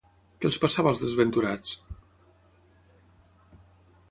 [0.43, 1.75] Què els passava als desventurats?